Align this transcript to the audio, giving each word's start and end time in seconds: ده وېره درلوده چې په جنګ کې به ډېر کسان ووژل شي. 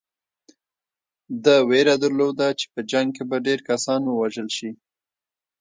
ده 1.43 1.55
وېره 1.69 1.95
درلوده 2.03 2.47
چې 2.59 2.65
په 2.73 2.79
جنګ 2.91 3.07
کې 3.15 3.23
به 3.29 3.37
ډېر 3.47 3.59
کسان 3.69 4.01
ووژل 4.05 4.49
شي. 4.57 4.71